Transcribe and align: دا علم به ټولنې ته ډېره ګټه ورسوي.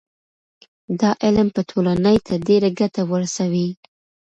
دا 0.99 1.09
علم 1.23 1.47
به 1.53 1.61
ټولنې 1.69 2.15
ته 2.27 2.33
ډېره 2.47 2.69
ګټه 2.79 3.01
ورسوي. 3.11 3.67